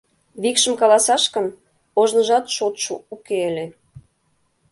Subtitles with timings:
[0.41, 1.47] Викшым каласаш гын,
[2.01, 3.65] ожныжат шотшо уке ыле.